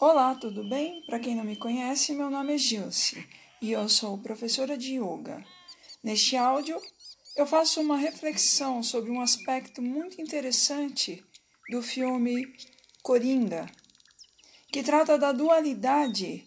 Olá, 0.00 0.36
tudo 0.36 0.62
bem? 0.62 1.02
Para 1.06 1.18
quem 1.18 1.34
não 1.34 1.42
me 1.42 1.56
conhece, 1.56 2.14
meu 2.14 2.30
nome 2.30 2.54
é 2.54 2.56
Gilce 2.56 3.28
e 3.60 3.72
eu 3.72 3.88
sou 3.88 4.16
professora 4.16 4.78
de 4.78 4.94
yoga. 4.94 5.44
Neste 6.04 6.36
áudio, 6.36 6.80
eu 7.34 7.44
faço 7.44 7.80
uma 7.80 7.96
reflexão 7.96 8.80
sobre 8.80 9.10
um 9.10 9.20
aspecto 9.20 9.82
muito 9.82 10.22
interessante 10.22 11.20
do 11.68 11.82
filme 11.82 12.46
Coringa, 13.02 13.68
que 14.70 14.84
trata 14.84 15.18
da 15.18 15.32
dualidade 15.32 16.44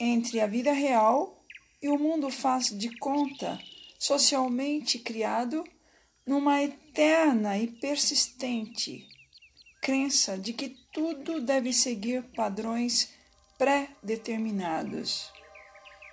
entre 0.00 0.40
a 0.40 0.46
vida 0.46 0.72
real 0.72 1.44
e 1.82 1.90
o 1.90 1.98
mundo 1.98 2.30
faz 2.30 2.68
de 2.68 2.88
conta 2.96 3.60
socialmente 3.98 4.98
criado 4.98 5.62
numa 6.26 6.62
eterna 6.62 7.58
e 7.58 7.66
persistente 7.66 9.06
crença 9.84 10.38
de 10.38 10.54
que 10.54 10.70
tudo 10.90 11.42
deve 11.42 11.70
seguir 11.70 12.22
padrões 12.34 13.10
pré-determinados 13.58 15.30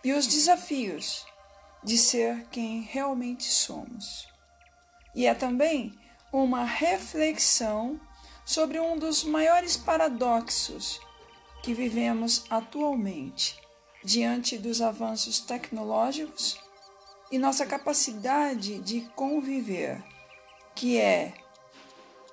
e 0.04 0.12
os 0.12 0.28
desafios 0.28 1.26
de 1.82 1.98
ser 1.98 2.48
quem 2.52 2.82
realmente 2.82 3.46
somos. 3.46 4.28
E 5.16 5.26
é 5.26 5.34
também 5.34 5.98
uma 6.34 6.66
reflexão 6.66 7.98
sobre 8.44 8.78
um 8.78 9.00
dos 9.00 9.24
maiores 9.24 9.78
paradoxos 9.78 11.00
que 11.64 11.74
vivemos 11.74 12.44
atualmente 12.50 13.58
diante 14.04 14.58
dos 14.58 14.82
avanços 14.82 15.40
tecnológicos 15.40 16.60
e 17.32 17.38
nossa 17.38 17.66
capacidade 17.66 18.80
de 18.80 19.00
conviver, 19.16 20.04
que 20.76 20.98
é 20.98 21.41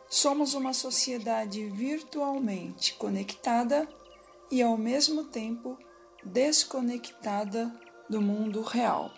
Somos 0.08 0.54
uma 0.54 0.72
sociedade 0.72 1.68
virtualmente 1.68 2.94
conectada 2.94 3.86
e 4.50 4.62
ao 4.62 4.76
mesmo 4.78 5.24
tempo 5.24 5.76
desconectada 6.24 7.70
do 8.08 8.20
mundo 8.20 8.62
real. 8.62 9.10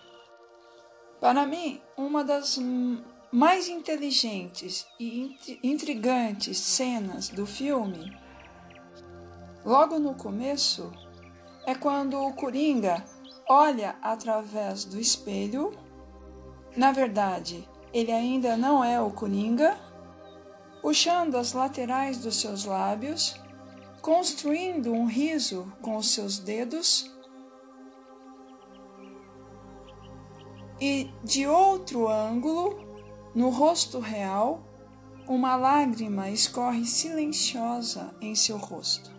Para 1.20 1.47
mim, 1.47 1.81
uma 1.97 2.25
das 2.25 2.59
mais 3.31 3.69
inteligentes 3.69 4.84
e 4.98 5.37
intrigantes 5.62 6.59
cenas 6.59 7.29
do 7.29 7.47
filme, 7.47 8.12
logo 9.64 10.01
no 10.01 10.14
começo, 10.17 10.91
é 11.67 11.75
quando 11.75 12.19
o 12.19 12.33
Coringa 12.33 13.05
olha 13.48 13.97
através 14.03 14.84
do 14.84 14.98
espelho. 14.98 15.73
Na 16.77 16.91
verdade, 16.91 17.69
ele 17.92 18.11
ainda 18.11 18.57
não 18.57 18.83
é 18.83 19.01
o 19.01 19.11
Coringa 19.11 19.79
puxando 20.81 21.36
as 21.36 21.53
laterais 21.53 22.19
dos 22.19 22.36
seus 22.41 22.64
lábios, 22.64 23.34
construindo 24.00 24.92
um 24.92 25.06
riso 25.06 25.70
com 25.83 25.97
os 25.97 26.11
seus 26.11 26.39
dedos. 26.39 27.11
E 30.81 31.11
de 31.23 31.47
outro 31.47 32.08
ângulo, 32.08 32.78
no 33.34 33.51
rosto 33.51 33.98
real, 33.98 34.62
uma 35.28 35.55
lágrima 35.55 36.31
escorre 36.31 36.86
silenciosa 36.86 38.14
em 38.20 38.34
seu 38.34 38.56
rosto. 38.56 39.11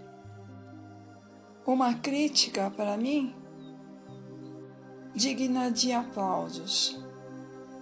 Uma 1.65 1.93
crítica 1.93 2.71
para 2.71 2.97
mim 2.97 3.35
digna 5.13 5.69
de 5.69 5.91
aplausos. 5.91 6.99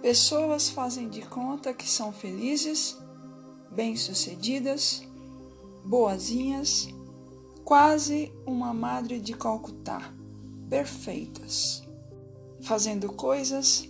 Pessoas 0.02 0.68
fazem 0.68 1.08
de 1.08 1.22
conta 1.22 1.72
que 1.72 1.88
são 1.88 2.12
felizes 2.12 2.98
bem-sucedidas, 3.70 5.02
boazinhas, 5.84 6.88
quase 7.64 8.32
uma 8.44 8.74
madre 8.74 9.20
de 9.20 9.32
Calcutá, 9.32 10.12
perfeitas, 10.68 11.82
fazendo 12.62 13.12
coisas 13.12 13.88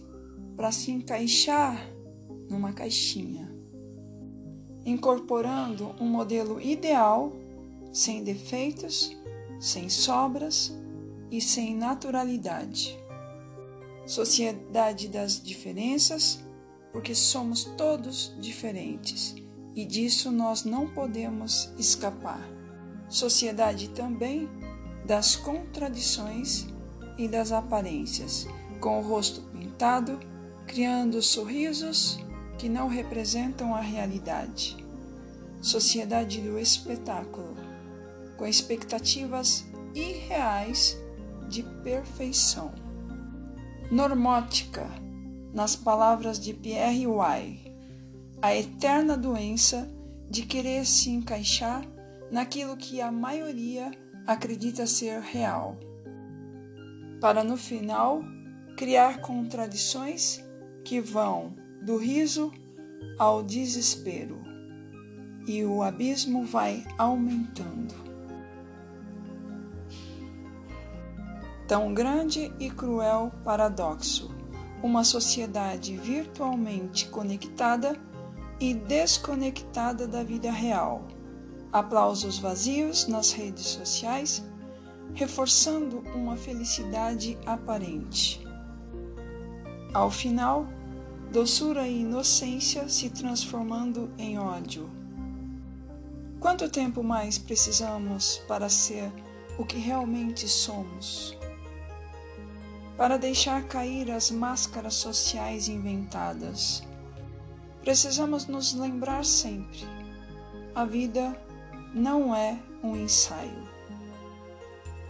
para 0.56 0.70
se 0.70 0.90
encaixar 0.90 1.80
numa 2.48 2.73
caixinha, 2.73 3.51
incorporando 4.85 5.95
um 6.01 6.07
modelo 6.07 6.61
ideal, 6.61 7.33
sem 7.92 8.23
defeitos, 8.23 9.17
sem 9.58 9.89
sobras 9.89 10.73
e 11.30 11.40
sem 11.40 11.74
naturalidade. 11.74 12.98
Sociedade 14.07 15.08
das 15.08 15.40
diferenças, 15.40 16.40
porque 16.92 17.14
somos 17.14 17.64
todos 17.77 18.35
diferentes 18.40 19.35
e 19.75 19.85
disso 19.85 20.31
nós 20.31 20.64
não 20.64 20.89
podemos 20.89 21.73
escapar. 21.79 22.41
Sociedade 23.08 23.89
também 23.91 24.48
das 25.07 25.36
contradições 25.36 26.67
e 27.19 27.29
das 27.29 27.53
aparências, 27.53 28.47
com 28.81 28.98
o 28.98 29.03
rosto 29.03 29.42
pintado, 29.53 30.19
criando 30.67 31.20
sorrisos 31.20 32.19
que 32.58 32.69
não 32.69 32.89
representam 32.89 33.75
a 33.75 33.81
realidade. 33.81 34.77
Sociedade 35.61 36.41
do 36.41 36.58
espetáculo, 36.58 37.57
com 38.37 38.47
expectativas 38.47 39.67
irreais 39.95 40.97
de 41.48 41.63
perfeição. 41.83 42.73
Normótica, 43.91 44.87
nas 45.52 45.75
palavras 45.75 46.39
de 46.39 46.55
Pierre 46.55 47.07
Weil 47.07 47.70
a 48.42 48.56
eterna 48.56 49.18
doença 49.18 49.86
de 50.30 50.46
querer 50.46 50.86
se 50.86 51.11
encaixar 51.11 51.84
naquilo 52.30 52.77
que 52.77 53.01
a 53.01 53.12
maioria 53.12 53.90
acredita 54.27 54.86
ser 54.86 55.20
real, 55.20 55.77
para 57.20 57.45
no 57.45 57.56
final 57.56 58.23
criar 58.77 59.20
contradições 59.20 60.42
que 60.84 61.01
vão 61.01 61.55
do 61.83 61.98
riso 61.98 62.51
ao 63.18 63.42
desespero. 63.42 64.40
E 65.46 65.64
o 65.64 65.83
abismo 65.83 66.45
vai 66.45 66.84
aumentando. 66.96 67.95
Tão 71.67 71.92
grande 71.92 72.52
e 72.58 72.70
cruel 72.70 73.33
paradoxo, 73.45 74.30
uma 74.83 75.05
sociedade 75.05 75.96
virtualmente 75.96 77.08
conectada 77.08 77.98
e 78.60 78.74
desconectada 78.74 80.06
da 80.06 80.22
vida 80.22 80.50
real. 80.50 81.08
Aplausos 81.72 82.38
vazios 82.38 83.06
nas 83.06 83.32
redes 83.32 83.64
sociais, 83.64 84.44
reforçando 85.14 86.00
uma 86.14 86.36
felicidade 86.36 87.38
aparente. 87.46 88.46
Ao 89.94 90.10
final, 90.10 90.66
doçura 91.32 91.88
e 91.88 92.02
inocência 92.02 92.88
se 92.88 93.08
transformando 93.08 94.10
em 94.18 94.38
ódio. 94.38 94.90
Quanto 96.38 96.68
tempo 96.68 97.02
mais 97.02 97.38
precisamos 97.38 98.38
para 98.46 98.68
ser 98.68 99.10
o 99.58 99.64
que 99.64 99.78
realmente 99.78 100.46
somos? 100.48 101.36
Para 102.96 103.16
deixar 103.16 103.62
cair 103.64 104.10
as 104.10 104.30
máscaras 104.30 104.94
sociais 104.94 105.68
inventadas 105.68 106.82
Precisamos 107.83 108.46
nos 108.46 108.74
lembrar 108.74 109.24
sempre: 109.24 109.86
a 110.74 110.85
vida 110.85 111.36
não 111.95 112.35
é 112.35 112.58
um 112.83 112.96
ensaio. 112.96 113.68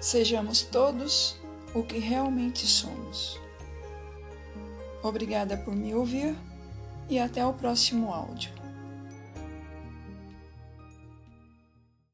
Sejamos 0.01 0.63
todos 0.63 1.37
o 1.75 1.83
que 1.83 1.99
realmente 1.99 2.67
somos. 2.67 3.39
Obrigada 5.03 5.57
por 5.57 5.75
me 5.75 5.95
ouvir 5.95 6.37
e 7.09 7.19
até 7.19 7.45
o 7.45 7.53
próximo 7.53 8.13
áudio. 8.13 8.60